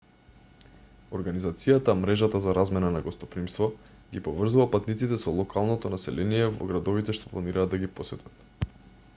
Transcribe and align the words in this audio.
организацијата 1.17 1.93
мрежата 1.99 2.41
за 2.45 2.55
размена 2.59 2.89
на 2.95 3.01
гостопримство 3.09 3.69
ги 4.15 4.23
поврзува 4.29 4.67
патниците 4.77 5.21
со 5.25 5.37
локалното 5.41 5.95
население 5.97 6.51
во 6.59 6.71
градовите 6.73 7.17
што 7.19 7.33
планираат 7.35 7.77
да 7.77 7.83
ги 7.85 7.95
посетат 8.01 8.71